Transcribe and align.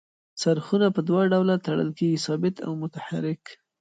څرخونه 0.41 0.87
په 0.95 1.01
دوه 1.09 1.21
ډوله 1.33 1.55
تړل 1.65 1.89
کیږي 1.97 2.19
ثابت 2.25 2.55
او 2.65 2.71
متحرک. 2.81 3.43